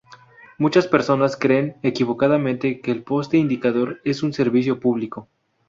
Muchas 0.57 0.87
personas 0.87 1.37
creen 1.37 1.75
equivocadamente 1.83 2.81
que 2.81 2.89
el 2.89 3.03
poste 3.03 3.37
indicador 3.37 3.99
es 4.03 4.23
un 4.23 4.33
servicio 4.33 4.79
público. 4.79 5.29